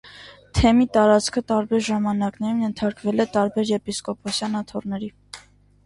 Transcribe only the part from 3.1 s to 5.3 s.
է տարբեր եպիսկոպոսական աթոռների։